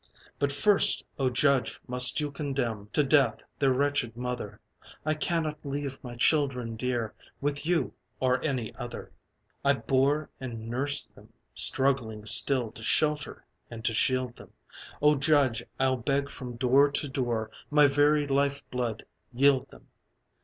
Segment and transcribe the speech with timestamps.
[0.39, 4.59] But first, oh judge, must you condemn To death their wretched mother
[5.05, 9.11] I cannot leave my children dear With you or any other!
[9.63, 14.53] "I bore and nursed them, struggling still To shelter and to shield them,
[15.03, 19.85] Oh judge, I'll beg from door to door, My very life blood yield them!